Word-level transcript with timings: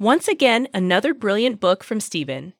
Once 0.00 0.28
again, 0.28 0.66
another 0.72 1.12
brilliant 1.12 1.60
book 1.60 1.84
from 1.84 2.00
Steven. 2.00 2.54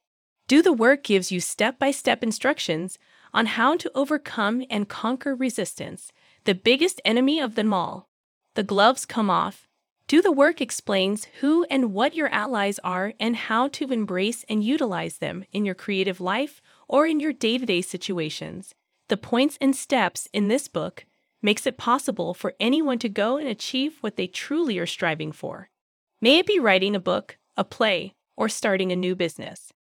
Do 0.46 0.60
the 0.60 0.74
Work 0.74 1.02
gives 1.02 1.32
you 1.32 1.40
step 1.40 1.78
by 1.78 1.90
step 1.90 2.22
instructions 2.22 2.98
on 3.32 3.46
how 3.46 3.78
to 3.78 3.90
overcome 3.94 4.62
and 4.68 4.90
conquer 4.90 5.34
resistance, 5.34 6.12
the 6.44 6.54
biggest 6.54 7.00
enemy 7.02 7.40
of 7.40 7.54
them 7.54 7.72
all. 7.72 8.10
The 8.56 8.62
gloves 8.62 9.06
come 9.06 9.30
off. 9.30 9.66
Do 10.06 10.20
the 10.20 10.30
Work 10.30 10.60
explains 10.60 11.28
who 11.40 11.64
and 11.70 11.94
what 11.94 12.14
your 12.14 12.28
allies 12.28 12.78
are 12.84 13.14
and 13.18 13.34
how 13.34 13.68
to 13.68 13.90
embrace 13.90 14.44
and 14.46 14.62
utilize 14.62 15.16
them 15.16 15.46
in 15.50 15.64
your 15.64 15.74
creative 15.74 16.20
life 16.20 16.60
or 16.88 17.06
in 17.06 17.20
your 17.20 17.32
day 17.32 17.56
to 17.56 17.64
day 17.64 17.80
situations. 17.80 18.74
The 19.08 19.16
points 19.16 19.56
and 19.62 19.74
steps 19.74 20.28
in 20.34 20.48
this 20.48 20.68
book 20.68 21.06
makes 21.40 21.66
it 21.66 21.78
possible 21.78 22.34
for 22.34 22.52
anyone 22.60 22.98
to 22.98 23.08
go 23.08 23.38
and 23.38 23.48
achieve 23.48 23.96
what 24.02 24.16
they 24.16 24.26
truly 24.26 24.78
are 24.78 24.84
striving 24.84 25.32
for. 25.32 25.70
May 26.22 26.38
it 26.38 26.46
be 26.46 26.58
writing 26.58 26.94
a 26.94 27.00
book, 27.00 27.38
a 27.56 27.64
play, 27.64 28.12
or 28.36 28.50
starting 28.50 28.92
a 28.92 28.96
new 28.96 29.16
business. 29.16 29.72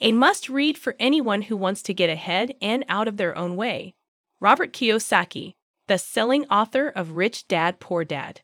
A 0.00 0.10
must 0.10 0.48
read 0.48 0.76
for 0.76 0.96
anyone 0.98 1.42
who 1.42 1.56
wants 1.56 1.80
to 1.82 1.94
get 1.94 2.10
ahead 2.10 2.54
and 2.60 2.84
out 2.88 3.06
of 3.06 3.18
their 3.18 3.38
own 3.38 3.54
way. 3.54 3.94
Robert 4.40 4.72
Kiyosaki, 4.72 5.54
the 5.86 5.96
selling 5.96 6.44
author 6.46 6.88
of 6.88 7.12
Rich 7.12 7.46
Dad 7.46 7.78
Poor 7.78 8.04
Dad. 8.04 8.40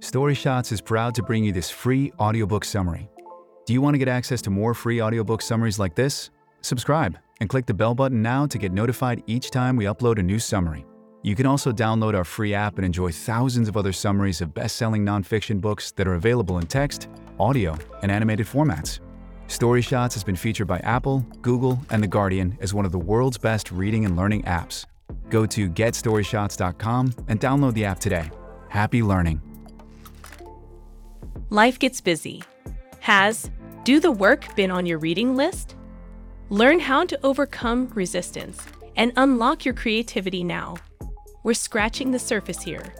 Story 0.00 0.34
Shots 0.34 0.72
is 0.72 0.80
proud 0.80 1.14
to 1.14 1.22
bring 1.22 1.44
you 1.44 1.52
this 1.52 1.70
free 1.70 2.12
audiobook 2.18 2.64
summary. 2.64 3.08
Do 3.64 3.72
you 3.72 3.80
want 3.80 3.94
to 3.94 3.98
get 3.98 4.08
access 4.08 4.42
to 4.42 4.50
more 4.50 4.74
free 4.74 5.00
audiobook 5.00 5.40
summaries 5.40 5.78
like 5.78 5.94
this? 5.94 6.30
Subscribe 6.62 7.16
and 7.40 7.48
click 7.48 7.66
the 7.66 7.74
bell 7.74 7.94
button 7.94 8.22
now 8.22 8.44
to 8.44 8.58
get 8.58 8.72
notified 8.72 9.22
each 9.28 9.52
time 9.52 9.76
we 9.76 9.84
upload 9.84 10.18
a 10.18 10.22
new 10.24 10.40
summary. 10.40 10.84
You 11.22 11.34
can 11.34 11.46
also 11.46 11.72
download 11.72 12.14
our 12.14 12.24
free 12.24 12.54
app 12.54 12.76
and 12.76 12.84
enjoy 12.84 13.10
thousands 13.10 13.68
of 13.68 13.76
other 13.76 13.92
summaries 13.92 14.40
of 14.40 14.54
best 14.54 14.76
selling 14.76 15.04
nonfiction 15.04 15.60
books 15.60 15.90
that 15.92 16.06
are 16.06 16.14
available 16.14 16.58
in 16.58 16.66
text, 16.66 17.08
audio, 17.40 17.76
and 18.02 18.10
animated 18.10 18.46
formats. 18.46 19.00
Story 19.48 19.82
Shots 19.82 20.14
has 20.14 20.22
been 20.22 20.36
featured 20.36 20.68
by 20.68 20.78
Apple, 20.80 21.26
Google, 21.42 21.80
and 21.90 22.02
The 22.02 22.06
Guardian 22.06 22.56
as 22.60 22.72
one 22.72 22.84
of 22.84 22.92
the 22.92 22.98
world's 22.98 23.38
best 23.38 23.72
reading 23.72 24.04
and 24.04 24.16
learning 24.16 24.42
apps. 24.42 24.84
Go 25.28 25.44
to 25.46 25.68
getstoryshots.com 25.68 27.14
and 27.28 27.40
download 27.40 27.74
the 27.74 27.84
app 27.84 27.98
today. 27.98 28.30
Happy 28.68 29.02
learning. 29.02 29.40
Life 31.50 31.78
gets 31.78 32.00
busy. 32.00 32.44
Has 33.00 33.50
Do 33.84 34.00
the 34.00 34.12
Work 34.12 34.54
been 34.54 34.70
on 34.70 34.86
your 34.86 34.98
reading 34.98 35.34
list? 35.34 35.76
Learn 36.50 36.78
how 36.78 37.04
to 37.06 37.18
overcome 37.24 37.88
resistance 37.94 38.60
and 38.96 39.12
unlock 39.16 39.64
your 39.64 39.74
creativity 39.74 40.44
now. 40.44 40.76
We're 41.42 41.54
scratching 41.54 42.10
the 42.10 42.18
surface 42.18 42.62
here. 42.62 42.94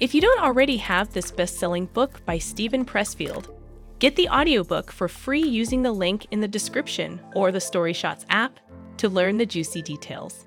If 0.00 0.14
you 0.14 0.20
don't 0.20 0.42
already 0.42 0.78
have 0.78 1.12
this 1.12 1.30
best 1.30 1.58
selling 1.58 1.86
book 1.86 2.24
by 2.24 2.38
Steven 2.38 2.84
Pressfield, 2.84 3.54
get 3.98 4.16
the 4.16 4.28
audiobook 4.28 4.90
for 4.90 5.08
free 5.08 5.42
using 5.42 5.82
the 5.82 5.92
link 5.92 6.26
in 6.30 6.40
the 6.40 6.48
description 6.48 7.20
or 7.34 7.52
the 7.52 7.60
Story 7.60 7.92
Shots 7.92 8.26
app 8.30 8.58
to 8.96 9.08
learn 9.08 9.36
the 9.36 9.46
juicy 9.46 9.82
details. 9.82 10.46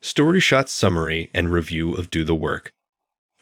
Story 0.00 0.40
Shots 0.40 0.70
Summary 0.70 1.30
and 1.32 1.50
Review 1.50 1.94
of 1.94 2.10
Do 2.10 2.24
the 2.24 2.34
Work 2.34 2.72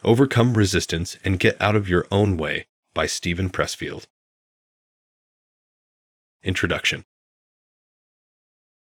Overcome 0.04 0.54
Resistance 0.54 1.18
and 1.24 1.38
Get 1.38 1.60
Out 1.60 1.76
of 1.76 1.88
Your 1.88 2.06
Own 2.10 2.36
Way 2.36 2.66
by 2.94 3.06
Steven 3.06 3.50
Pressfield. 3.50 4.06
Introduction 6.42 7.04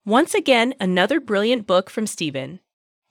Once 0.06 0.34
again, 0.34 0.74
another 0.82 1.22
brilliant 1.22 1.66
book 1.66 1.90
from 1.90 2.06
Steven. 2.06 2.60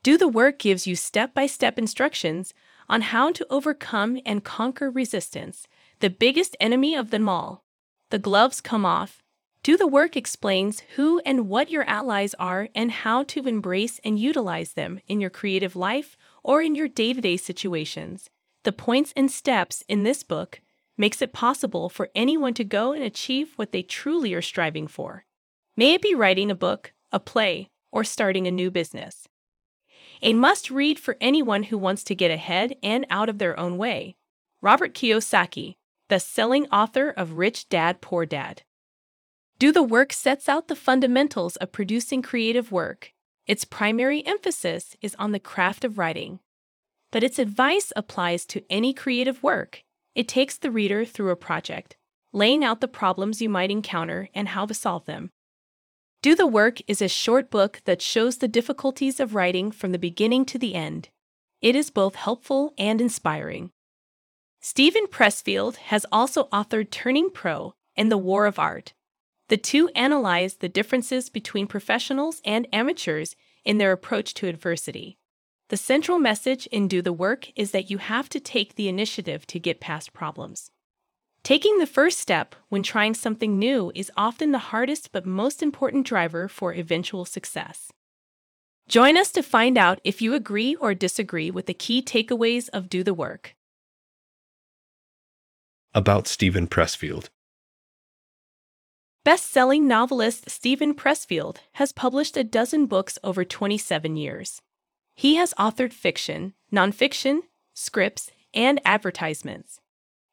Do 0.03 0.19
the 0.19 0.29
Work 0.29 0.59
gives 0.59 0.87
you 0.87 0.95
step 0.95 1.33
by 1.33 1.47
step 1.47 1.79
instructions 1.79 2.53
on 2.87 3.01
how 3.01 3.33
to 3.33 3.47
overcome 3.49 4.21
and 4.27 4.45
conquer 4.45 4.91
resistance, 4.91 5.67
the 6.01 6.11
biggest 6.11 6.55
enemy 6.61 6.95
of 6.95 7.09
them 7.09 7.31
all. 7.31 7.65
The 8.11 8.19
gloves 8.19 8.61
come 8.61 8.85
off. 8.85 9.23
Do 9.63 9.79
the 9.79 9.87
Work 9.87 10.19
explains 10.19 10.81
who 10.97 11.23
and 11.25 11.49
what 11.49 11.71
your 11.71 11.85
allies 11.85 12.35
are 12.35 12.69
and 12.75 12.93
how 12.93 13.23
to 13.23 13.49
embrace 13.49 13.99
and 14.05 14.19
utilize 14.19 14.75
them 14.75 15.01
in 15.09 15.19
your 15.19 15.31
creative 15.31 15.75
life 15.75 16.19
or 16.43 16.61
in 16.61 16.75
your 16.75 16.89
day 16.89 17.15
to 17.15 17.23
day 17.23 17.39
situations. 17.39 18.29
The 18.65 18.73
points 18.73 19.15
and 19.17 19.31
steps 19.31 19.83
in 19.89 20.03
this 20.03 20.23
book 20.23 20.61
makes 20.99 21.23
it 21.23 21.33
possible 21.33 21.89
for 21.89 22.11
anyone 22.15 22.53
to 22.53 22.65
go 22.65 22.93
and 22.93 23.03
achieve 23.03 23.55
what 23.57 23.73
they 23.73 23.83
truly 23.83 24.35
are 24.35 24.43
striving 24.43 24.87
for. 24.87 25.25
May 25.77 25.95
it 25.95 26.03
be 26.03 26.15
writing 26.15 26.51
a 26.51 26.55
book, 26.55 26.93
a 27.13 27.19
play, 27.19 27.71
or 27.91 28.05
starting 28.05 28.47
a 28.47 28.51
new 28.51 28.71
business. 28.71 29.27
A 30.21 30.35
must 30.35 30.71
read 30.71 30.99
for 30.99 31.17
anyone 31.21 31.65
who 31.65 31.79
wants 31.79 32.05
to 32.05 32.15
get 32.15 32.31
ahead 32.31 32.77
and 32.83 33.07
out 33.09 33.29
of 33.29 33.39
their 33.39 33.59
own 33.59 33.79
way. 33.79 34.17
Robert 34.61 34.93
Kiyosaki, 34.95 35.77
the 36.09 36.21
selling 36.21 36.67
author 36.67 37.09
of 37.09 37.39
Rich 37.39 37.71
Dad 37.71 38.03
Poor 38.03 38.27
Dad. 38.27 38.63
Do 39.59 39.73
the 39.73 39.83
Work 39.83 40.13
sets 40.13 40.49
out 40.49 40.69
the 40.69 40.77
fundamentals 40.77 41.57
of 41.57 41.73
producing 41.73 42.21
creative 42.21 42.71
work. 42.71 43.13
Its 43.47 43.65
primary 43.65 44.25
emphasis 44.27 44.95
is 45.01 45.17
on 45.19 45.33
the 45.33 45.41
craft 45.41 45.85
of 45.85 45.97
writing. 45.97 46.41
But 47.11 47.25
its 47.25 47.39
advice 47.39 47.93
applies 47.97 48.45
to 48.47 48.63
any 48.69 48.93
creative 48.93 49.43
work. 49.43 49.83
It 50.15 50.29
takes 50.29 50.59
the 50.59 50.71
reader 50.71 51.07
through 51.07 51.31
a 51.31 51.37
project, 51.37 51.97
laying 52.33 52.63
out 52.63 52.81
the 52.81 52.89
problems 52.89 53.41
you 53.41 53.49
might 53.49 53.71
encounter 53.71 54.29
and 54.35 54.49
how 54.49 54.67
to 54.67 54.75
solve 54.75 55.07
them. 55.07 55.31
Do 56.23 56.37
the 56.37 56.47
Work 56.47 56.79
is 56.87 57.03
a 57.03 57.09
short 57.09 57.51
book 57.51 57.83
that 57.85 58.01
shows 58.01 58.39
the 58.39 58.47
difficulties 58.47 59.19
of 59.19 59.35
writing 59.35 59.73
from 59.73 59.91
the 59.91 59.99
beginning 59.99 60.45
to 60.45 60.59
the 60.59 60.77
end. 60.77 61.09
It 61.61 61.75
is 61.75 61.91
both 61.91 62.15
helpful 62.15 62.75
and 62.79 63.01
inspiring. 63.01 63.73
Steven 64.61 65.09
Pressfield 65.09 65.79
has 65.91 66.07
also 66.13 66.45
authored 66.53 66.93
Turning 66.93 67.29
Pro 67.29 67.75
and 67.97 68.09
The 68.09 68.19
War 68.19 68.47
of 68.47 68.61
Art. 68.61 68.93
The 69.49 69.57
two 69.57 69.89
analyze 69.97 70.55
the 70.55 70.69
differences 70.69 71.29
between 71.29 71.67
professionals 71.67 72.41
and 72.45 72.69
amateurs 72.73 73.35
in 73.65 73.79
their 73.79 73.91
approach 73.91 74.33
to 74.35 74.47
adversity. 74.47 75.19
The 75.71 75.77
central 75.77 76.21
message 76.21 76.67
in 76.67 76.87
Do 76.87 77.03
the 77.03 77.13
Work 77.13 77.51
is 77.57 77.73
that 77.73 77.91
you 77.91 77.99
have 77.99 78.29
to 78.29 78.39
take 78.39 78.77
the 78.77 78.89
initiative 78.89 79.45
to 79.49 79.59
get 79.59 79.81
past 79.81 80.13
problems. 80.13 80.71
Taking 81.45 81.79
the 81.79 81.87
first 81.87 82.21
step 82.21 82.55
when 82.69 82.85
trying 82.85 83.15
something 83.15 83.59
new 83.59 83.91
is 83.97 84.13
often 84.17 84.53
the 84.53 84.71
hardest 84.71 85.11
but 85.11 85.27
most 85.27 85.61
important 85.61 86.07
driver 86.07 86.47
for 86.47 86.73
eventual 86.73 87.25
success. 87.25 87.91
Join 88.89 89.17
us 89.17 89.33
to 89.33 89.43
find 89.43 89.77
out 89.77 90.01
if 90.05 90.23
you 90.23 90.35
agree 90.35 90.77
or 90.77 90.95
disagree 90.95 91.51
with 91.51 91.67
the 91.67 91.75
key 91.75 92.01
takeaways 92.01 92.69
of 92.73 92.89
Do 92.89 93.03
the 93.03 93.15
Work. 93.15 93.57
About 95.95 96.29
Steven 96.29 96.69
Pressfield. 96.69 97.29
Best 99.25 99.51
selling 99.51 99.89
novelist 99.89 100.49
Steven 100.49 100.95
Pressfield 100.95 101.57
has 101.73 101.93
published 101.93 102.37
a 102.37 102.45
dozen 102.45 102.87
books 102.87 103.19
over 103.25 103.45
27 103.45 104.17
years. 104.17 104.63
He 105.17 105.35
has 105.37 105.55
authored 105.55 105.93
fiction, 105.93 106.55
nonfiction, 106.73 107.41
scripts, 107.75 108.31
and 108.55 108.81
advertisements. 108.85 109.82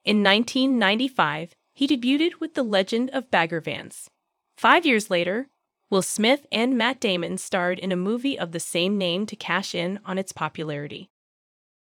In 0.05 0.23
1995, 0.23 1.53
he 1.73 1.87
debuted 1.87 2.39
with 2.39 2.53
The 2.53 2.63
Legend 2.63 3.09
of 3.11 3.29
Bagger 3.29 3.59
Vance. 3.59 4.09
Five 4.57 4.85
years 4.85 5.09
later, 5.09 5.47
Will 5.89 6.01
Smith 6.01 6.45
and 6.51 6.77
Matt 6.77 6.99
Damon 6.99 7.37
starred 7.37 7.79
in 7.79 7.91
a 7.91 7.97
movie 7.97 8.37
of 8.37 8.51
the 8.51 8.59
same 8.59 8.97
name 8.97 9.25
to 9.25 9.35
cash 9.35 9.73
in 9.73 9.99
on 10.05 10.17
its 10.17 10.31
popularity. 10.31 11.09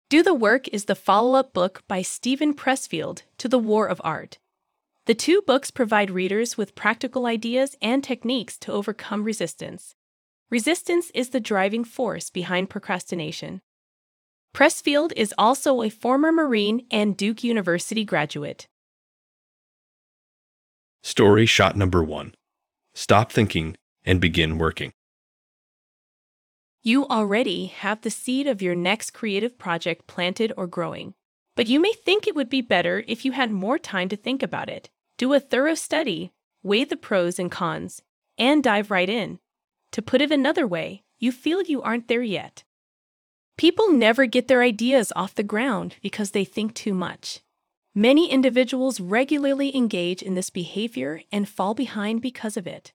Do 0.08 0.22
the 0.22 0.34
Work 0.34 0.68
is 0.68 0.86
the 0.86 0.94
follow 0.94 1.38
up 1.38 1.52
book 1.52 1.82
by 1.86 2.02
Steven 2.02 2.54
Pressfield 2.54 3.22
to 3.36 3.48
The 3.48 3.58
War 3.58 3.86
of 3.86 4.00
Art. 4.04 4.38
The 5.04 5.14
two 5.14 5.42
books 5.46 5.70
provide 5.70 6.10
readers 6.10 6.56
with 6.56 6.74
practical 6.74 7.26
ideas 7.26 7.76
and 7.82 8.02
techniques 8.02 8.56
to 8.58 8.72
overcome 8.72 9.24
resistance. 9.24 9.94
Resistance 10.50 11.10
is 11.14 11.30
the 11.30 11.40
driving 11.40 11.84
force 11.84 12.30
behind 12.30 12.70
procrastination. 12.70 13.60
Pressfield 14.54 15.12
is 15.16 15.34
also 15.38 15.82
a 15.82 15.90
former 15.90 16.32
Marine 16.32 16.86
and 16.90 17.16
Duke 17.16 17.44
University 17.44 18.04
graduate. 18.04 18.66
Story 21.02 21.46
shot 21.46 21.76
number 21.76 22.02
one 22.02 22.34
Stop 22.94 23.30
thinking 23.30 23.76
and 24.04 24.20
begin 24.20 24.58
working. 24.58 24.92
You 26.82 27.06
already 27.06 27.66
have 27.66 28.00
the 28.00 28.10
seed 28.10 28.46
of 28.46 28.62
your 28.62 28.74
next 28.74 29.10
creative 29.10 29.58
project 29.58 30.06
planted 30.06 30.52
or 30.56 30.66
growing, 30.66 31.14
but 31.54 31.66
you 31.66 31.80
may 31.80 31.92
think 31.92 32.26
it 32.26 32.34
would 32.34 32.48
be 32.48 32.60
better 32.60 33.04
if 33.06 33.24
you 33.24 33.32
had 33.32 33.50
more 33.50 33.78
time 33.78 34.08
to 34.08 34.16
think 34.16 34.42
about 34.42 34.68
it. 34.68 34.88
Do 35.16 35.32
a 35.34 35.40
thorough 35.40 35.74
study, 35.74 36.32
weigh 36.62 36.84
the 36.84 36.96
pros 36.96 37.38
and 37.38 37.50
cons, 37.50 38.02
and 38.38 38.62
dive 38.62 38.90
right 38.90 39.08
in. 39.08 39.38
To 39.92 40.02
put 40.02 40.20
it 40.20 40.30
another 40.30 40.66
way, 40.66 41.02
you 41.18 41.32
feel 41.32 41.62
you 41.62 41.82
aren't 41.82 42.08
there 42.08 42.22
yet. 42.22 42.64
People 43.58 43.90
never 43.90 44.26
get 44.26 44.46
their 44.46 44.62
ideas 44.62 45.12
off 45.16 45.34
the 45.34 45.42
ground 45.42 45.96
because 46.00 46.30
they 46.30 46.44
think 46.44 46.74
too 46.74 46.94
much. 46.94 47.40
Many 47.92 48.30
individuals 48.30 49.00
regularly 49.00 49.76
engage 49.76 50.22
in 50.22 50.34
this 50.34 50.48
behavior 50.48 51.22
and 51.32 51.48
fall 51.48 51.74
behind 51.74 52.22
because 52.22 52.56
of 52.56 52.68
it. 52.68 52.92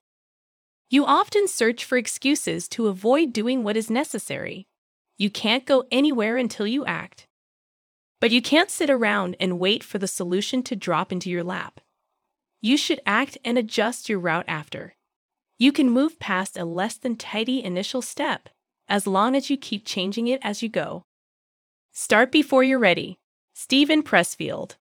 You 0.89 1.05
often 1.05 1.49
search 1.49 1.83
for 1.83 1.97
excuses 1.97 2.69
to 2.69 2.87
avoid 2.87 3.33
doing 3.33 3.63
what 3.63 3.75
is 3.75 3.89
necessary. 3.89 4.65
You 5.17 5.29
can't 5.29 5.65
go 5.65 5.83
anywhere 5.91 6.37
until 6.37 6.65
you 6.65 6.85
act. 6.85 7.27
But 8.21 8.31
you 8.31 8.41
can't 8.41 8.71
sit 8.71 8.89
around 8.89 9.35
and 9.41 9.59
wait 9.59 9.83
for 9.83 9.97
the 9.97 10.07
solution 10.07 10.63
to 10.63 10.77
drop 10.77 11.11
into 11.11 11.29
your 11.29 11.43
lap. 11.43 11.81
You 12.61 12.77
should 12.77 13.01
act 13.05 13.37
and 13.43 13.57
adjust 13.57 14.07
your 14.07 14.19
route 14.19 14.45
after. 14.47 14.95
You 15.59 15.73
can 15.73 15.89
move 15.89 16.19
past 16.19 16.57
a 16.57 16.63
less 16.63 16.95
than 16.95 17.17
tidy 17.17 17.61
initial 17.61 18.01
step 18.01 18.47
as 18.93 19.07
long 19.07 19.35
as 19.35 19.49
you 19.49 19.57
keep 19.57 19.83
changing 19.83 20.27
it 20.27 20.39
as 20.43 20.61
you 20.61 20.69
go. 20.69 21.03
Start 21.91 22.31
before 22.31 22.63
you're 22.63 22.77
ready. 22.77 23.17
Steven 23.55 24.03
Pressfield. 24.03 24.75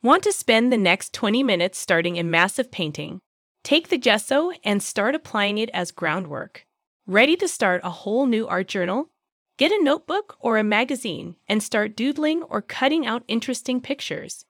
Want 0.00 0.22
to 0.22 0.32
spend 0.32 0.72
the 0.72 0.78
next 0.78 1.12
20 1.12 1.42
minutes 1.42 1.76
starting 1.76 2.20
a 2.20 2.22
massive 2.22 2.70
painting? 2.70 3.18
Take 3.64 3.88
the 3.88 3.98
gesso 3.98 4.52
and 4.62 4.80
start 4.80 5.16
applying 5.16 5.58
it 5.58 5.70
as 5.74 5.90
groundwork. 5.90 6.66
Ready 7.04 7.34
to 7.34 7.48
start 7.48 7.80
a 7.82 7.90
whole 7.90 8.26
new 8.26 8.46
art 8.46 8.68
journal? 8.68 9.10
Get 9.56 9.72
a 9.72 9.82
notebook 9.82 10.36
or 10.38 10.56
a 10.56 10.62
magazine 10.62 11.34
and 11.48 11.60
start 11.60 11.96
doodling 11.96 12.44
or 12.44 12.62
cutting 12.62 13.08
out 13.08 13.24
interesting 13.26 13.80
pictures. 13.80 14.44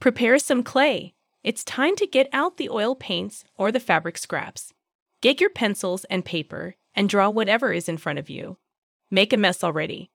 Prepare 0.00 0.38
some 0.38 0.62
clay. 0.62 1.12
It's 1.44 1.62
time 1.62 1.94
to 1.96 2.06
get 2.06 2.30
out 2.32 2.56
the 2.56 2.70
oil 2.70 2.94
paints 2.94 3.44
or 3.54 3.70
the 3.70 3.80
fabric 3.80 4.16
scraps. 4.16 4.72
Get 5.20 5.42
your 5.42 5.50
pencils 5.50 6.04
and 6.04 6.24
paper 6.24 6.76
and 6.94 7.08
draw 7.08 7.28
whatever 7.28 7.72
is 7.72 7.88
in 7.88 7.98
front 7.98 8.18
of 8.18 8.30
you. 8.30 8.58
Make 9.10 9.32
a 9.32 9.36
mess 9.36 9.62
already. 9.62 10.10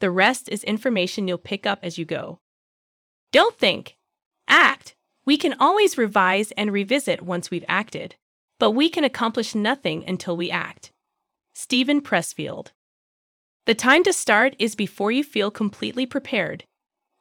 The 0.00 0.10
rest 0.10 0.48
is 0.48 0.64
information 0.64 1.28
you'll 1.28 1.38
pick 1.38 1.66
up 1.66 1.78
as 1.82 1.98
you 1.98 2.04
go. 2.04 2.40
Don't 3.30 3.56
think. 3.58 3.96
Act. 4.48 4.94
We 5.24 5.36
can 5.36 5.54
always 5.60 5.96
revise 5.96 6.50
and 6.52 6.72
revisit 6.72 7.22
once 7.22 7.50
we've 7.50 7.64
acted, 7.68 8.16
but 8.58 8.72
we 8.72 8.88
can 8.88 9.04
accomplish 9.04 9.54
nothing 9.54 10.04
until 10.06 10.36
we 10.36 10.50
act. 10.50 10.92
Steven 11.54 12.00
Pressfield. 12.00 12.68
The 13.66 13.74
time 13.74 14.02
to 14.04 14.12
start 14.12 14.56
is 14.58 14.74
before 14.74 15.12
you 15.12 15.22
feel 15.22 15.50
completely 15.50 16.06
prepared. 16.06 16.64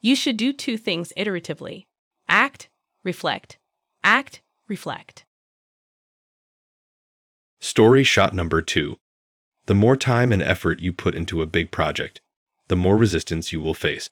You 0.02 0.16
should 0.16 0.38
do 0.38 0.52
two 0.52 0.78
things 0.78 1.14
iteratively 1.16 1.86
act, 2.28 2.70
reflect. 3.04 3.60
Act, 4.04 4.42
reflect. 4.68 5.26
Story 7.74 8.04
shot 8.04 8.34
number 8.34 8.62
two. 8.62 8.98
The 9.68 9.74
more 9.74 9.96
time 9.96 10.34
and 10.34 10.42
effort 10.42 10.82
you 10.82 10.92
put 10.92 11.16
into 11.16 11.42
a 11.42 11.46
big 11.46 11.72
project, 11.72 12.20
the 12.68 12.76
more 12.76 12.98
resistance 12.98 13.54
you 13.54 13.62
will 13.62 13.74
face. 13.74 14.10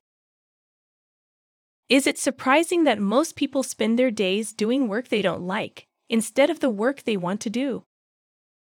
Is 1.90 2.08
it 2.08 2.18
surprising 2.18 2.86
that 2.86 3.00
most 3.02 3.36
people 3.36 3.64
spend 3.64 4.00
their 4.00 4.12
days 4.12 4.54
doing 4.54 4.88
work 4.88 5.10
they 5.10 5.22
don't 5.22 5.42
like 5.42 5.88
instead 6.08 6.50
of 6.50 6.62
the 6.62 6.70
work 6.70 7.04
they 7.04 7.18
want 7.18 7.42
to 7.42 7.50
do? 7.50 7.84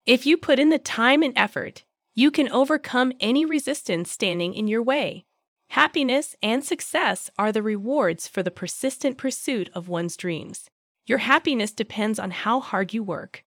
If 0.07 0.25
you 0.25 0.37
put 0.37 0.57
in 0.57 0.69
the 0.69 0.79
time 0.79 1.21
and 1.21 1.33
effort, 1.35 1.83
you 2.15 2.31
can 2.31 2.49
overcome 2.49 3.13
any 3.19 3.45
resistance 3.45 4.09
standing 4.09 4.55
in 4.55 4.67
your 4.67 4.81
way. 4.81 5.23
Happiness 5.67 6.35
and 6.41 6.65
success 6.65 7.29
are 7.37 7.51
the 7.51 7.61
rewards 7.61 8.27
for 8.27 8.41
the 8.41 8.49
persistent 8.49 9.19
pursuit 9.19 9.69
of 9.75 9.87
one's 9.87 10.17
dreams. 10.17 10.67
Your 11.05 11.19
happiness 11.19 11.71
depends 11.73 12.17
on 12.17 12.31
how 12.31 12.59
hard 12.59 12.91
you 12.91 13.03
work. 13.03 13.43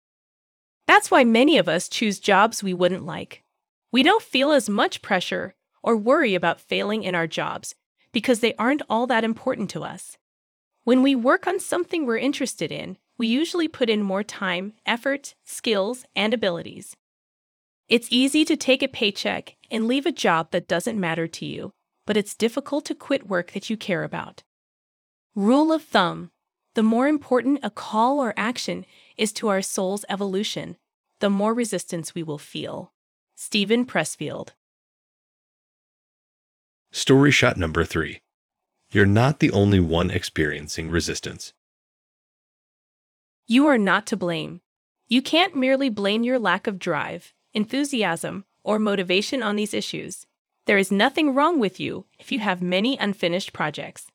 That's 0.91 1.09
why 1.09 1.23
many 1.23 1.57
of 1.57 1.69
us 1.69 1.88
choose 1.88 2.19
jobs 2.19 2.61
we 2.61 2.73
wouldn't 2.73 3.05
like. 3.05 3.43
We 3.93 4.03
don't 4.03 4.21
feel 4.21 4.51
as 4.51 4.67
much 4.67 5.01
pressure 5.01 5.55
or 5.81 5.95
worry 5.95 6.35
about 6.35 6.59
failing 6.59 7.03
in 7.03 7.15
our 7.15 7.27
jobs 7.27 7.75
because 8.11 8.41
they 8.41 8.53
aren't 8.55 8.81
all 8.89 9.07
that 9.07 9.23
important 9.23 9.69
to 9.69 9.85
us. 9.85 10.17
When 10.83 11.01
we 11.01 11.15
work 11.15 11.47
on 11.47 11.61
something 11.61 12.05
we're 12.05 12.17
interested 12.17 12.73
in, 12.73 12.97
we 13.17 13.27
usually 13.27 13.69
put 13.69 13.89
in 13.89 14.03
more 14.03 14.21
time, 14.21 14.73
effort, 14.85 15.33
skills, 15.45 16.03
and 16.13 16.33
abilities. 16.33 16.97
It's 17.87 18.11
easy 18.11 18.44
to 18.44 18.57
take 18.57 18.83
a 18.83 18.89
paycheck 18.89 19.55
and 19.71 19.87
leave 19.87 20.05
a 20.05 20.11
job 20.11 20.51
that 20.51 20.67
doesn't 20.67 20.99
matter 20.99 21.25
to 21.25 21.45
you, 21.45 21.71
but 22.05 22.17
it's 22.17 22.35
difficult 22.35 22.83
to 22.87 22.95
quit 22.95 23.29
work 23.29 23.53
that 23.53 23.69
you 23.69 23.77
care 23.77 24.03
about. 24.03 24.44
Rule 25.35 25.71
of 25.71 25.83
thumb 25.83 26.31
the 26.73 26.83
more 26.83 27.07
important 27.07 27.59
a 27.63 27.69
call 27.69 28.19
or 28.19 28.33
action 28.37 28.85
is 29.17 29.33
to 29.33 29.49
our 29.49 29.61
soul's 29.61 30.05
evolution, 30.07 30.77
the 31.21 31.29
more 31.29 31.53
resistance 31.53 32.13
we 32.13 32.23
will 32.23 32.38
feel. 32.38 32.91
Steven 33.35 33.85
Pressfield. 33.85 34.50
Story 36.91 37.31
shot 37.31 37.57
number 37.57 37.85
three. 37.85 38.21
You're 38.91 39.06
not 39.06 39.39
the 39.39 39.51
only 39.51 39.79
one 39.79 40.12
experiencing 40.12 40.89
resistance. 40.89 41.53
You 43.47 43.68
are 43.68 43.77
not 43.77 44.06
to 44.07 44.18
blame. 44.18 44.62
You 45.07 45.21
can't 45.21 45.56
merely 45.56 45.89
blame 45.89 46.23
your 46.23 46.39
lack 46.39 46.68
of 46.68 46.79
drive, 46.79 47.33
enthusiasm, 47.53 48.45
or 48.63 48.79
motivation 48.79 49.41
on 49.44 49.56
these 49.56 49.73
issues. 49.73 50.25
There 50.65 50.77
is 50.77 50.91
nothing 50.91 51.33
wrong 51.33 51.59
with 51.59 51.79
you 51.79 52.06
if 52.19 52.31
you 52.31 52.39
have 52.39 52.62
many 52.62 52.97
unfinished 52.97 53.53
projects. 53.53 54.07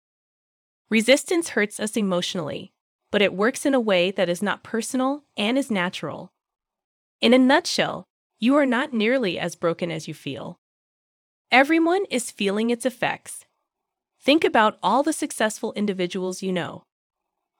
Resistance 0.90 1.50
hurts 1.50 1.78
us 1.80 1.96
emotionally, 1.96 2.72
but 3.10 3.22
it 3.22 3.34
works 3.34 3.64
in 3.64 3.74
a 3.74 3.80
way 3.80 4.10
that 4.10 4.28
is 4.28 4.42
not 4.42 4.62
personal 4.62 5.24
and 5.36 5.56
is 5.56 5.70
natural. 5.70 6.32
In 7.22 7.32
a 7.32 7.38
nutshell, 7.38 8.04
you 8.38 8.54
are 8.56 8.66
not 8.66 8.92
nearly 8.92 9.38
as 9.38 9.56
broken 9.56 9.90
as 9.90 10.06
you 10.06 10.12
feel. 10.12 10.58
Everyone 11.50 12.04
is 12.10 12.30
feeling 12.30 12.68
its 12.68 12.84
effects. 12.84 13.46
Think 14.20 14.44
about 14.44 14.78
all 14.82 15.02
the 15.02 15.14
successful 15.14 15.72
individuals 15.72 16.42
you 16.42 16.52
know. 16.52 16.82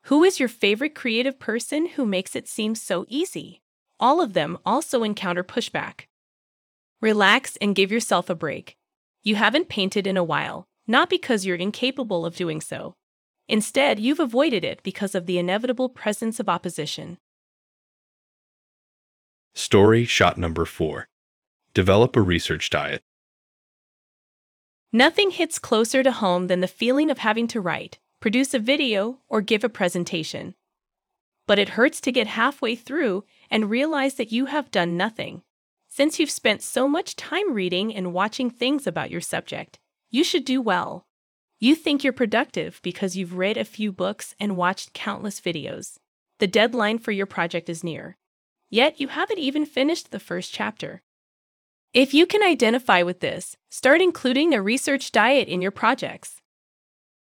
Who 0.05 0.25
is 0.25 0.39
your 0.39 0.51
favorite 0.51 0.95
creative 0.95 1.39
person 1.39 1.87
who 1.87 2.05
makes 2.05 2.37
it 2.37 2.49
seem 2.49 2.75
so 2.75 3.07
easy? 3.09 3.63
All 3.99 4.21
of 4.21 4.35
them 4.35 4.59
also 4.67 5.03
encounter 5.03 5.43
pushback. 5.43 6.03
Relax 7.01 7.57
and 7.57 7.75
give 7.75 7.91
yourself 7.91 8.29
a 8.29 8.35
break. 8.35 8.77
You 9.23 9.37
haven't 9.37 9.71
painted 9.71 10.07
in 10.07 10.19
a 10.19 10.25
while, 10.25 10.67
not 10.87 11.09
because 11.09 11.47
you're 11.47 11.57
incapable 11.57 12.27
of 12.27 12.37
doing 12.37 12.61
so. 12.61 12.95
Instead, 13.49 13.99
you've 13.99 14.21
avoided 14.21 14.65
it 14.65 14.83
because 14.83 15.15
of 15.15 15.25
the 15.25 15.39
inevitable 15.39 15.89
presence 15.89 16.39
of 16.39 16.49
opposition. 16.49 17.17
Story 19.57 20.05
shot 20.05 20.37
number 20.37 20.67
four. 20.67 21.09
Develop 21.73 22.15
a 22.15 22.21
research 22.21 22.69
diet. 22.69 23.01
Nothing 24.93 25.31
hits 25.31 25.59
closer 25.59 26.03
to 26.03 26.13
home 26.13 26.49
than 26.49 26.61
the 26.61 26.69
feeling 26.69 27.11
of 27.11 27.19
having 27.19 27.49
to 27.49 27.61
write, 27.63 27.99
produce 28.21 28.53
a 28.53 28.59
video, 28.59 29.21
or 29.29 29.41
give 29.41 29.65
a 29.65 29.71
presentation. 29.71 30.55
But 31.47 31.59
it 31.59 31.71
hurts 31.71 32.03
to 32.03 32.13
get 32.13 32.27
halfway 32.27 32.77
through 32.77 33.25
and 33.51 33.71
realize 33.71 34.17
that 34.17 34.31
you 34.31 34.45
have 34.45 34.71
done 34.71 34.95
nothing. 34.95 35.41
Since 35.89 36.21
you've 36.21 36.31
spent 36.31 36.61
so 36.61 36.87
much 36.87 37.17
time 37.17 37.55
reading 37.55 37.95
and 37.95 38.13
watching 38.13 38.51
things 38.51 38.87
about 38.87 39.11
your 39.11 39.23
subject, 39.23 39.79
you 40.11 40.23
should 40.23 40.45
do 40.45 40.61
well. 40.61 41.07
You 41.61 41.75
think 41.75 42.05
you're 42.05 42.13
productive 42.13 42.79
because 42.83 43.17
you've 43.17 43.39
read 43.39 43.57
a 43.57 43.65
few 43.65 43.91
books 43.91 44.35
and 44.39 44.59
watched 44.59 44.93
countless 44.93 45.41
videos. 45.41 45.97
The 46.41 46.47
deadline 46.47 46.99
for 46.99 47.11
your 47.11 47.25
project 47.25 47.71
is 47.71 47.83
near. 47.83 48.19
Yet 48.71 49.01
you 49.01 49.09
haven't 49.09 49.39
even 49.39 49.65
finished 49.65 50.11
the 50.11 50.19
first 50.19 50.53
chapter. 50.53 51.03
If 51.95 52.13
you 52.13 52.27
can 52.27 52.43
identify 52.43 53.03
with 53.03 53.21
this, 53.21 53.57
start 53.71 54.01
including 54.01 54.53
a 54.53 54.61
research 54.61 55.13
diet 55.13 55.49
in 55.49 55.63
your 55.63 55.71
projects. 55.71 56.43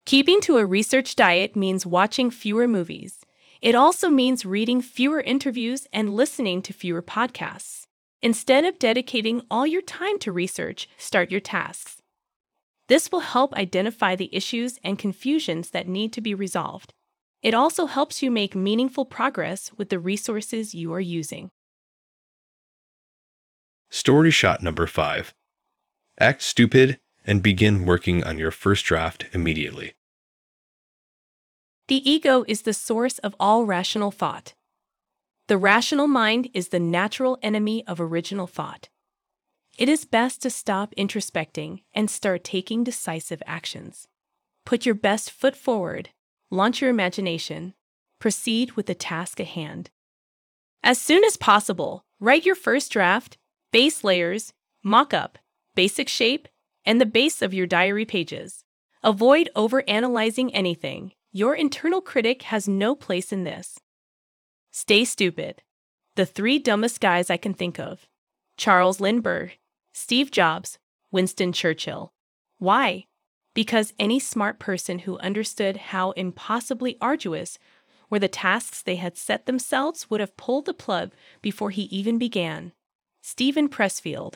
Keeping 0.07 0.41
to 0.43 0.59
a 0.59 0.67
research 0.67 1.17
diet 1.17 1.57
means 1.57 1.85
watching 1.85 2.31
fewer 2.31 2.67
movies. 2.67 3.21
It 3.61 3.75
also 3.75 4.09
means 4.09 4.47
reading 4.47 4.81
fewer 4.81 5.21
interviews 5.21 5.87
and 5.93 6.15
listening 6.15 6.63
to 6.63 6.73
fewer 6.73 7.03
podcasts. 7.03 7.87
Instead 8.23 8.65
of 8.65 8.79
dedicating 8.79 9.43
all 9.51 9.67
your 9.67 9.83
time 9.83 10.19
to 10.21 10.33
research, 10.33 10.89
start 10.97 11.31
your 11.31 11.41
tasks. 11.41 12.03
This 12.89 13.11
will 13.11 13.21
help 13.21 13.53
identify 13.55 14.15
the 14.15 14.35
issues 14.35 14.79
and 14.85 14.99
confusions 14.99 15.71
that 15.71 15.89
need 15.89 16.13
to 16.13 16.21
be 16.21 16.35
resolved. 16.35 16.93
It 17.47 17.55
also 17.55 17.87
helps 17.87 18.25
you 18.25 18.33
make 18.33 18.57
meaningful 18.57 19.05
progress 19.05 19.71
with 19.77 19.89
the 19.89 20.01
resources 20.01 20.75
you 20.75 20.93
are 20.93 21.01
using. 21.01 21.49
Story 23.89 24.33
shot 24.33 24.65
number 24.65 24.89
five. 24.89 25.33
Act 26.19 26.43
stupid 26.43 26.99
and 27.25 27.45
begin 27.45 27.87
working 27.87 28.25
on 28.25 28.37
your 28.37 28.51
first 28.51 28.85
draft 28.85 29.27
immediately. 29.33 29.93
The 31.87 32.03
ego 32.11 32.45
is 32.49 32.63
the 32.63 32.75
source 32.75 33.21
of 33.21 33.37
all 33.39 33.65
rational 33.65 34.11
thought. 34.11 34.55
The 35.47 35.57
rational 35.57 36.09
mind 36.09 36.49
is 36.53 36.71
the 36.71 36.81
natural 36.81 37.39
enemy 37.45 37.87
of 37.87 38.01
original 38.01 38.49
thought. 38.49 38.89
It 39.79 39.89
is 39.89 40.05
best 40.05 40.43
to 40.43 40.51
stop 40.51 40.93
introspecting 40.99 41.85
and 41.95 42.11
start 42.11 42.43
taking 42.43 42.83
decisive 42.83 43.41
actions. 43.47 44.09
Put 44.65 44.85
your 44.85 44.97
best 44.97 45.31
foot 45.31 45.55
forward, 45.55 46.11
launch 46.57 46.81
your 46.81 46.91
imagination, 46.91 47.75
proceed 48.19 48.73
with 48.73 48.87
the 48.87 48.95
task 48.95 49.39
at 49.41 49.49
hand. 49.49 49.91
As 50.83 51.01
soon 51.01 51.25
as 51.25 51.37
possible, 51.37 52.05
write 52.19 52.45
your 52.47 52.55
first 52.55 52.91
draft, 52.91 53.39
base 53.73 54.03
layers, 54.03 54.53
mock 54.83 55.13
up, 55.15 55.39
basic 55.75 56.09
shape, 56.09 56.49
and 56.85 57.01
the 57.01 57.07
base 57.07 57.43
of 57.43 57.55
your 57.55 57.67
diary 57.67 58.05
pages. 58.05 58.65
Avoid 59.03 59.51
overanalyzing 59.55 60.51
anything. 60.53 61.13
Your 61.33 61.55
internal 61.55 62.01
critic 62.01 62.43
has 62.43 62.67
no 62.67 62.95
place 62.95 63.33
in 63.33 63.45
this. 63.45 63.79
Stay 64.73 65.05
stupid. 65.05 65.63
The 66.15 66.27
three 66.27 66.59
dumbest 66.59 67.01
guys 67.01 67.29
I 67.29 67.37
can 67.37 67.53
think 67.53 67.79
of 67.79 68.07
Charles 68.57 69.01
Lindbergh, 69.01 69.53
Steve 69.93 70.31
Jobs, 70.31 70.79
Winston 71.11 71.53
Churchill. 71.53 72.13
Why? 72.59 73.05
Because 73.57 73.95
any 73.99 74.21
smart 74.21 74.59
person 74.59 74.99
who 75.01 75.19
understood 75.21 75.79
how 75.79 76.11
impossibly 76.11 76.99
arduous 77.01 77.59
were 78.11 78.19
the 78.19 78.29
tasks 78.29 78.83
they 78.83 78.97
had 78.97 79.17
set 79.17 79.47
themselves 79.47 80.11
would 80.11 80.21
have 80.21 80.37
pulled 80.37 80.67
the 80.67 80.75
plug 80.75 81.13
before 81.41 81.71
he 81.71 81.85
even 81.85 82.19
began. 82.19 82.73
Steven 83.23 83.71
Pressfield. 83.71 84.35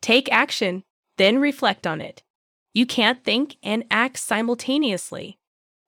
Take 0.00 0.30
action, 0.30 0.84
then 1.16 1.40
reflect 1.40 1.84
on 1.84 2.00
it. 2.00 2.22
You 2.72 2.86
can't 2.86 3.24
think 3.24 3.56
and 3.60 3.82
act 3.90 4.18
simultaneously. 4.18 5.36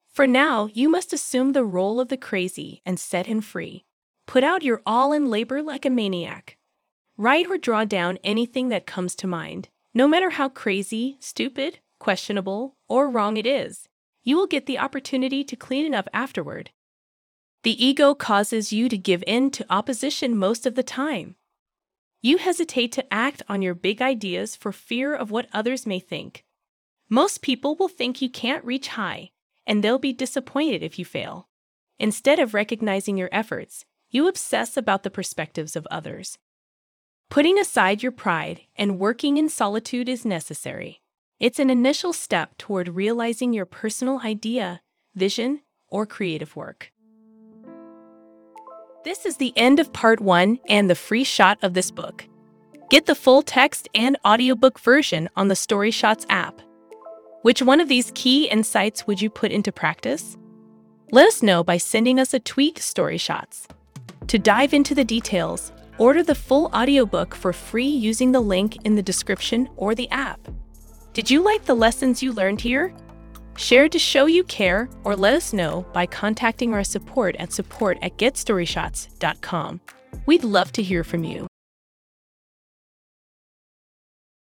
For 0.08 0.26
now, 0.26 0.68
you 0.74 0.88
must 0.88 1.12
assume 1.12 1.52
the 1.52 1.64
role 1.64 2.00
of 2.00 2.08
the 2.08 2.16
crazy 2.16 2.82
and 2.84 2.98
set 2.98 3.26
him 3.26 3.42
free. 3.42 3.84
Put 4.26 4.42
out 4.42 4.64
your 4.64 4.82
all 4.84 5.12
in 5.12 5.30
labor 5.30 5.62
like 5.62 5.86
a 5.86 5.90
maniac. 5.90 6.56
Write 7.16 7.46
or 7.46 7.58
draw 7.58 7.84
down 7.84 8.18
anything 8.24 8.70
that 8.70 8.86
comes 8.86 9.14
to 9.14 9.28
mind, 9.28 9.68
no 9.94 10.08
matter 10.08 10.30
how 10.30 10.48
crazy, 10.48 11.16
stupid, 11.20 11.78
questionable, 12.04 12.76
or 12.86 13.08
wrong 13.08 13.38
it 13.38 13.46
is. 13.46 13.88
You 14.24 14.36
will 14.36 14.46
get 14.46 14.66
the 14.66 14.78
opportunity 14.78 15.42
to 15.42 15.56
clean 15.56 15.86
it 15.86 15.96
up 15.96 16.06
afterward. 16.12 16.68
The 17.62 17.82
ego 17.82 18.14
causes 18.14 18.74
you 18.74 18.90
to 18.90 18.98
give 18.98 19.24
in 19.26 19.50
to 19.52 19.64
opposition 19.70 20.36
most 20.36 20.66
of 20.66 20.74
the 20.74 20.82
time. 20.82 21.36
You 22.20 22.36
hesitate 22.36 22.92
to 22.92 23.06
act 23.10 23.42
on 23.48 23.62
your 23.62 23.74
big 23.74 24.02
ideas 24.02 24.54
for 24.54 24.70
fear 24.70 25.14
of 25.14 25.30
what 25.30 25.48
others 25.50 25.86
may 25.86 25.98
think. 25.98 26.44
Most 27.08 27.40
people 27.40 27.74
will 27.74 27.88
think 27.88 28.20
you 28.20 28.28
can't 28.28 28.66
reach 28.66 28.88
high, 28.88 29.30
and 29.66 29.82
they'll 29.82 29.98
be 29.98 30.12
disappointed 30.12 30.82
if 30.82 30.98
you 30.98 31.06
fail. 31.06 31.48
Instead 31.98 32.38
of 32.38 32.52
recognizing 32.52 33.16
your 33.16 33.30
efforts, 33.32 33.86
you 34.10 34.28
obsess 34.28 34.76
about 34.76 35.04
the 35.04 35.16
perspectives 35.18 35.74
of 35.74 35.88
others. 35.90 36.36
Putting 37.30 37.58
aside 37.58 38.02
your 38.02 38.12
pride 38.12 38.60
and 38.76 38.98
working 38.98 39.38
in 39.38 39.48
solitude 39.48 40.10
is 40.10 40.26
necessary. 40.26 41.00
It's 41.40 41.58
an 41.58 41.68
initial 41.68 42.12
step 42.12 42.56
toward 42.58 42.90
realizing 42.90 43.52
your 43.52 43.66
personal 43.66 44.20
idea, 44.24 44.82
vision, 45.16 45.62
or 45.88 46.06
creative 46.06 46.54
work. 46.54 46.92
This 49.04 49.26
is 49.26 49.36
the 49.36 49.52
end 49.56 49.80
of 49.80 49.92
part 49.92 50.20
one 50.20 50.60
and 50.68 50.88
the 50.88 50.94
free 50.94 51.24
shot 51.24 51.58
of 51.60 51.74
this 51.74 51.90
book. 51.90 52.24
Get 52.88 53.06
the 53.06 53.16
full 53.16 53.42
text 53.42 53.88
and 53.96 54.16
audiobook 54.24 54.78
version 54.78 55.28
on 55.34 55.48
the 55.48 55.56
Story 55.56 55.90
Shots 55.90 56.24
app. 56.28 56.62
Which 57.42 57.60
one 57.60 57.80
of 57.80 57.88
these 57.88 58.12
key 58.14 58.48
insights 58.48 59.06
would 59.08 59.20
you 59.20 59.28
put 59.28 59.50
into 59.50 59.72
practice? 59.72 60.36
Let 61.10 61.26
us 61.26 61.42
know 61.42 61.64
by 61.64 61.78
sending 61.78 62.20
us 62.20 62.32
a 62.32 62.38
tweet 62.38 62.78
Story 62.78 63.18
Shots. 63.18 63.66
To 64.28 64.38
dive 64.38 64.72
into 64.72 64.94
the 64.94 65.04
details, 65.04 65.72
order 65.98 66.22
the 66.22 66.36
full 66.36 66.66
audiobook 66.66 67.34
for 67.34 67.52
free 67.52 67.88
using 67.88 68.30
the 68.30 68.40
link 68.40 68.86
in 68.86 68.94
the 68.94 69.02
description 69.02 69.68
or 69.76 69.96
the 69.96 70.08
app. 70.10 70.38
Did 71.14 71.30
you 71.30 71.42
like 71.42 71.64
the 71.64 71.76
lessons 71.76 72.24
you 72.24 72.32
learned 72.32 72.60
here? 72.60 72.92
Share 73.56 73.88
to 73.88 74.00
show 74.00 74.26
you 74.26 74.42
care 74.42 74.88
or 75.04 75.14
let 75.14 75.32
us 75.32 75.52
know 75.52 75.86
by 75.92 76.06
contacting 76.06 76.74
our 76.74 76.82
support 76.82 77.36
at 77.36 77.52
support 77.52 77.98
at 78.02 78.18
getstoryshots.com. 78.18 79.80
We'd 80.26 80.42
love 80.42 80.72
to 80.72 80.82
hear 80.82 81.04
from 81.04 81.22
you. 81.22 81.46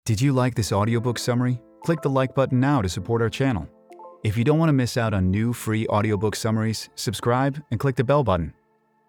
Did 0.06 0.22
you 0.22 0.32
like 0.32 0.54
this 0.54 0.72
audiobook 0.72 1.18
summary? 1.18 1.60
Click 1.84 2.04
the 2.04 2.10
like 2.10 2.36
button 2.36 2.60
now 2.60 2.84
to 2.84 2.90
support 2.90 3.24
our 3.24 3.30
channel. 3.30 3.68
If 4.24 4.38
you 4.38 4.44
don't 4.44 4.60
want 4.60 4.70
to 4.70 4.74
miss 4.74 4.96
out 4.96 5.16
on 5.16 5.32
new 5.32 5.54
free 5.54 5.88
audiobook 5.88 6.36
summaries, 6.36 6.90
subscribe 6.94 7.60
and 7.72 7.80
click 7.80 7.96
the 7.96 8.04
bell 8.04 8.24
button. 8.24 8.54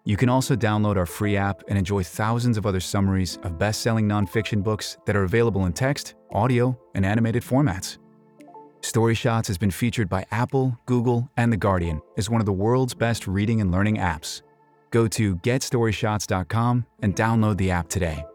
You 0.03 0.17
can 0.17 0.29
also 0.29 0.55
download 0.55 0.97
our 0.97 1.05
free 1.05 1.37
app 1.37 1.61
and 1.67 1.77
enjoy 1.77 2.01
thousands 2.01 2.57
of 2.57 2.65
other 2.65 2.79
summaries 2.79 3.37
of 3.43 3.59
best 3.59 3.81
selling 3.81 4.07
nonfiction 4.07 4.63
books 4.63 4.97
that 5.05 5.15
are 5.15 5.25
available 5.25 5.67
in 5.67 5.73
text, 5.73 6.15
audio, 6.33 6.77
and 6.95 7.05
animated 7.05 7.43
formats. 7.43 7.97
Story 8.81 9.13
Shots 9.13 9.47
has 9.47 9.57
been 9.57 9.71
featured 9.71 10.09
by 10.09 10.25
Apple, 10.31 10.77
Google, 10.85 11.29
and 11.37 11.53
The 11.53 11.57
Guardian 11.57 12.01
as 12.17 12.29
one 12.29 12.41
of 12.41 12.45
the 12.45 12.53
world's 12.53 12.93
best 12.93 13.27
reading 13.27 13.61
and 13.61 13.71
learning 13.71 13.97
apps. 13.97 14.41
Go 14.89 15.07
to 15.07 15.35
getstoryshots.com 15.37 16.85
and 17.01 17.15
download 17.15 17.57
the 17.57 17.71
app 17.71 17.87
today. 17.89 18.25